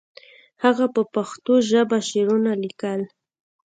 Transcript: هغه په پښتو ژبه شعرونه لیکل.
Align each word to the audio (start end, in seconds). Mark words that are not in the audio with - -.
هغه 0.63 0.85
په 0.95 1.01
پښتو 1.13 1.53
ژبه 1.69 1.97
شعرونه 2.09 2.51
لیکل. 2.63 3.01